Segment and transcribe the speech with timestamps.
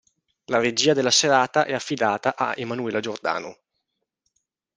[0.45, 3.59] La regia della serata è affidata a Emanuela Giordano.